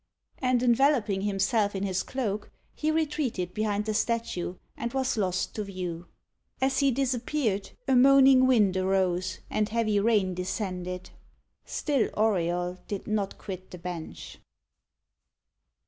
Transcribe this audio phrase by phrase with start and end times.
[0.39, 5.63] And, enveloping himself in his cloak, he retreated behind the statue, and was lost to
[5.63, 6.07] view.
[6.59, 11.11] As he disappeared, a moaning wind arose, and heavy rain descended.
[11.65, 14.39] Still Auriol did not quit the bench.